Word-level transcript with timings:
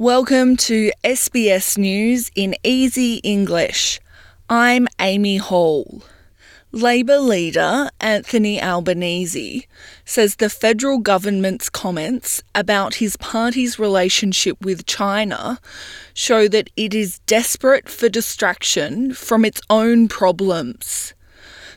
Welcome 0.00 0.56
to 0.56 0.92
SBS 1.04 1.76
News 1.76 2.30
in 2.34 2.54
Easy 2.62 3.16
English. 3.16 4.00
I'm 4.48 4.88
Amy 4.98 5.36
Hall. 5.36 6.02
Labor 6.72 7.18
leader 7.18 7.90
Anthony 8.00 8.62
Albanese 8.62 9.66
says 10.06 10.36
the 10.36 10.48
federal 10.48 11.00
government's 11.00 11.68
comments 11.68 12.42
about 12.54 12.94
his 12.94 13.18
party's 13.18 13.78
relationship 13.78 14.64
with 14.64 14.86
China 14.86 15.60
show 16.14 16.48
that 16.48 16.70
it 16.76 16.94
is 16.94 17.18
desperate 17.26 17.90
for 17.90 18.08
distraction 18.08 19.12
from 19.12 19.44
its 19.44 19.60
own 19.68 20.08
problems. 20.08 21.12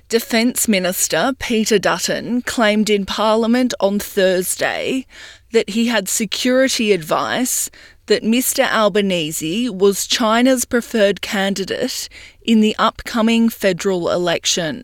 Defence 0.07 0.67
Minister 0.67 1.33
Peter 1.39 1.79
Dutton 1.79 2.41
claimed 2.43 2.89
in 2.89 3.05
Parliament 3.05 3.73
on 3.79 3.99
Thursday 3.99 5.07
that 5.51 5.71
he 5.71 5.87
had 5.87 6.07
security 6.07 6.91
advice 6.91 7.69
that 8.07 8.23
Mr. 8.23 8.67
Albanese 8.69 9.69
was 9.69 10.07
China's 10.07 10.65
preferred 10.65 11.21
candidate 11.21 12.09
in 12.41 12.59
the 12.59 12.75
upcoming 12.77 13.49
federal 13.49 14.09
election. 14.09 14.83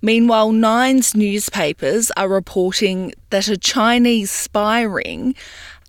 Meanwhile, 0.00 0.52
Nine's 0.52 1.16
newspapers 1.16 2.12
are 2.16 2.28
reporting 2.28 3.12
that 3.30 3.48
a 3.48 3.56
Chinese 3.56 4.30
spy 4.30 4.82
ring 4.82 5.34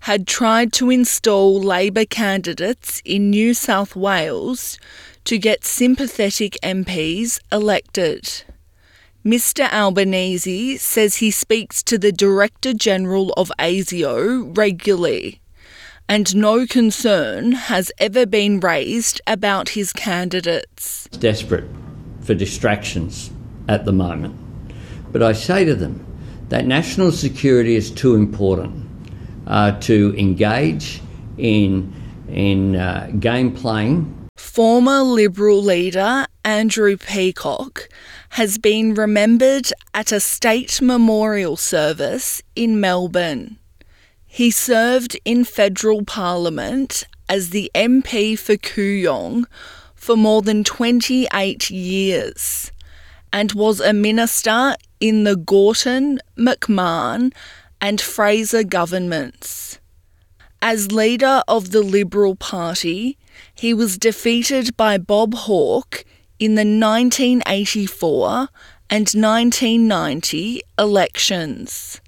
had 0.00 0.26
tried 0.26 0.72
to 0.72 0.90
install 0.90 1.60
Labor 1.60 2.04
candidates 2.04 3.02
in 3.04 3.30
New 3.30 3.54
South 3.54 3.94
Wales 3.94 4.78
to 5.24 5.38
get 5.38 5.64
sympathetic 5.64 6.56
MPs 6.62 7.38
elected. 7.52 8.42
Mr. 9.24 9.70
Albanese 9.70 10.78
says 10.78 11.16
he 11.16 11.30
speaks 11.30 11.82
to 11.82 11.98
the 11.98 12.10
Director 12.10 12.72
General 12.72 13.34
of 13.36 13.52
ASIO 13.58 14.56
regularly, 14.56 15.40
and 16.10 16.34
no 16.34 16.66
concern 16.66 17.52
has 17.52 17.92
ever 17.98 18.26
been 18.26 18.58
raised 18.58 19.20
about 19.28 19.68
his 19.70 19.92
candidates. 19.92 21.06
Desperate 21.12 21.70
for 22.22 22.34
distractions 22.34 23.30
at 23.68 23.84
the 23.84 23.92
moment. 23.92 24.34
But 25.12 25.22
I 25.22 25.32
say 25.32 25.64
to 25.64 25.76
them 25.76 26.04
that 26.48 26.66
national 26.66 27.12
security 27.12 27.76
is 27.76 27.92
too 27.92 28.16
important 28.16 28.88
uh, 29.46 29.78
to 29.82 30.12
engage 30.18 31.00
in, 31.38 31.94
in 32.28 32.74
uh, 32.74 33.12
game 33.20 33.54
playing 33.54 34.16
Former 34.36 35.02
Liberal 35.02 35.62
leader 35.62 36.26
Andrew 36.44 36.96
Peacock 36.96 37.88
has 38.30 38.58
been 38.58 38.94
remembered 38.94 39.68
at 39.94 40.10
a 40.10 40.18
state 40.18 40.82
memorial 40.82 41.56
service 41.56 42.42
in 42.56 42.80
Melbourne. 42.80 43.59
He 44.32 44.52
served 44.52 45.18
in 45.24 45.44
federal 45.44 46.04
parliament 46.04 47.02
as 47.28 47.50
the 47.50 47.68
MP 47.74 48.38
for 48.38 48.54
Kooyong 48.54 49.44
for 49.96 50.16
more 50.16 50.40
than 50.40 50.62
28 50.62 51.68
years 51.68 52.70
and 53.32 53.50
was 53.52 53.80
a 53.80 53.92
minister 53.92 54.76
in 55.00 55.24
the 55.24 55.34
Gorton, 55.34 56.20
McMahon, 56.38 57.34
and 57.80 58.00
Fraser 58.00 58.62
governments. 58.62 59.80
As 60.62 60.92
leader 60.92 61.42
of 61.48 61.72
the 61.72 61.82
Liberal 61.82 62.36
Party, 62.36 63.18
he 63.52 63.74
was 63.74 63.98
defeated 63.98 64.76
by 64.76 64.96
Bob 64.96 65.34
Hawke 65.34 66.04
in 66.38 66.54
the 66.54 66.60
1984 66.60 68.48
and 68.88 69.10
1990 69.10 70.62
elections. 70.78 72.00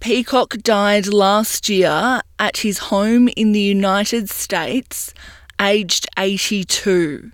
Peacock 0.00 0.58
died 0.58 1.06
last 1.06 1.68
year 1.68 2.20
at 2.38 2.58
his 2.58 2.78
home 2.78 3.28
in 3.28 3.52
the 3.52 3.60
United 3.60 4.30
States, 4.30 5.12
aged 5.60 6.06
82, 6.18 7.32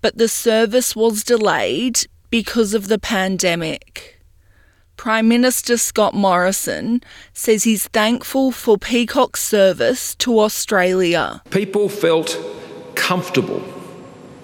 but 0.00 0.16
the 0.16 0.28
service 0.28 0.96
was 0.96 1.24
delayed 1.24 2.00
because 2.30 2.74
of 2.74 2.88
the 2.88 2.98
pandemic. 2.98 4.20
Prime 4.96 5.28
Minister 5.28 5.76
Scott 5.76 6.14
Morrison 6.14 7.02
says 7.34 7.64
he's 7.64 7.88
thankful 7.88 8.50
for 8.50 8.78
Peacock's 8.78 9.42
service 9.42 10.14
to 10.16 10.40
Australia. 10.40 11.42
People 11.50 11.88
felt 11.88 12.38
comfortable 12.94 13.62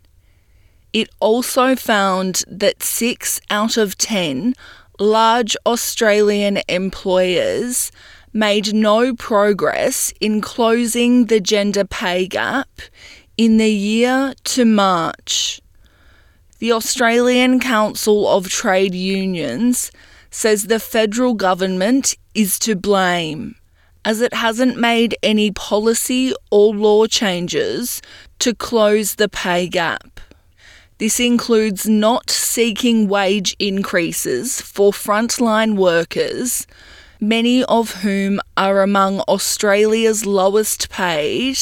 It 0.93 1.09
also 1.19 1.75
found 1.75 2.43
that 2.47 2.81
six 2.81 3.39
out 3.49 3.75
of 3.77 3.97
ten 3.97 4.55
large 4.99 5.57
Australian 5.65 6.59
employers 6.67 7.91
made 8.31 8.71
no 8.73 9.15
progress 9.15 10.13
in 10.19 10.41
closing 10.41 11.25
the 11.25 11.39
gender 11.39 11.85
pay 11.85 12.27
gap 12.27 12.69
in 13.37 13.57
the 13.57 13.71
year 13.71 14.33
to 14.43 14.65
March. 14.65 15.62
The 16.63 16.71
Australian 16.71 17.59
Council 17.59 18.25
of 18.25 18.47
Trade 18.47 18.95
Unions 18.95 19.91
says 20.31 20.67
the 20.67 20.79
federal 20.79 21.33
government 21.33 22.15
is 22.33 22.57
to 22.59 22.73
blame, 22.77 23.57
as 24.05 24.21
it 24.21 24.33
hasn't 24.33 24.77
made 24.77 25.17
any 25.21 25.51
policy 25.51 26.33
or 26.51 26.73
law 26.73 27.05
changes 27.05 28.01
to 28.39 28.55
close 28.55 29.15
the 29.15 29.27
pay 29.27 29.67
gap. 29.67 30.21
This 30.99 31.19
includes 31.19 31.85
not 31.85 32.29
seeking 32.29 33.09
wage 33.09 33.57
increases 33.59 34.61
for 34.61 34.93
frontline 34.93 35.75
workers 35.75 36.65
many 37.19 37.65
of 37.65 38.03
whom 38.03 38.39
are 38.55 38.81
among 38.81 39.19
Australia's 39.27 40.25
lowest 40.25 40.89
paid, 40.89 41.57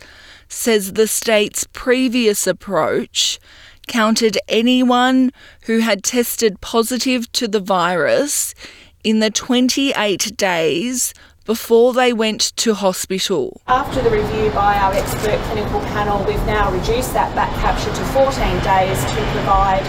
says 0.49 0.93
the 0.93 1.09
state's 1.09 1.67
previous 1.73 2.47
approach 2.47 3.41
counted 3.87 4.39
anyone 4.49 5.33
who 5.63 5.79
had 5.79 6.03
tested 6.03 6.61
positive 6.61 7.31
to 7.33 7.49
the 7.49 7.61
virus 7.61 8.55
in 9.05 9.21
the 9.21 9.31
28 9.31 10.37
days 10.37 11.15
before 11.45 11.93
they 11.93 12.13
went 12.13 12.53
to 12.57 12.75
hospital. 12.75 13.61
After 13.69 14.03
the 14.03 14.11
review 14.11 14.51
by 14.51 14.77
our 14.77 14.93
expert 14.93 15.39
clinical 15.47 15.81
panel, 15.81 16.19
we've 16.27 16.45
now 16.45 16.73
reduced 16.73 17.13
that 17.15 17.35
back 17.35 17.53
capture 17.61 17.95
to 17.95 18.05
14 18.07 18.33
days 18.65 19.01
to 19.05 19.33
provide 19.33 19.83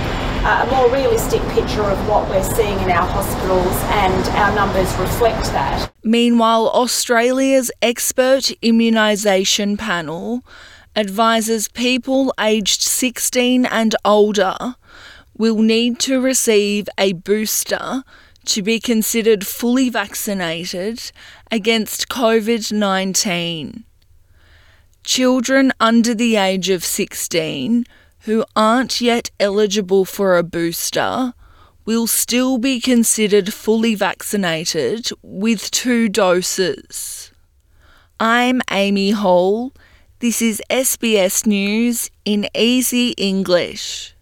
uh, 0.45 0.65
a 0.67 0.71
more 0.71 0.89
realistic 0.91 1.41
picture 1.49 1.81
of 1.81 1.97
what 2.07 2.29
we're 2.29 2.44
seeing 2.44 2.79
in 2.79 2.91
our 2.91 3.07
hospitals, 3.07 3.75
and 4.05 4.27
our 4.38 4.53
numbers 4.53 4.95
reflect 4.97 5.45
that. 5.51 5.91
Meanwhile, 6.03 6.69
Australia's 6.69 7.71
expert 7.81 8.53
immunisation 8.61 9.77
panel 9.77 10.45
advises 10.95 11.67
people 11.67 12.33
aged 12.39 12.81
16 12.81 13.65
and 13.65 13.95
older 14.03 14.75
will 15.37 15.59
need 15.59 15.99
to 15.99 16.19
receive 16.19 16.89
a 16.97 17.13
booster 17.13 18.03
to 18.45 18.61
be 18.63 18.79
considered 18.79 19.45
fully 19.45 19.89
vaccinated 19.89 21.11
against 21.51 22.07
COVID 22.07 22.71
19. 22.71 23.83
Children 25.03 25.73
under 25.79 26.13
the 26.15 26.35
age 26.35 26.69
of 26.69 26.83
16 26.83 27.85
who 28.21 28.43
aren't 28.55 28.99
yet 28.99 29.29
eligible 29.39 30.05
for 30.05 30.37
a 30.37 30.43
booster 30.43 31.33
will 31.85 32.07
still 32.07 32.57
be 32.57 32.81
considered 32.81 33.53
fully 33.53 33.95
vaccinated 33.95 35.09
with 35.21 35.71
two 35.71 36.09
doses. 36.09 37.31
I'm 38.19 38.61
Amy 38.69 39.11
Hall. 39.11 39.71
This 40.19 40.41
is 40.41 40.63
SBS 40.71 41.45
News 41.45 42.09
in 42.25 42.49
Easy 42.55 43.09
English. 43.19 44.16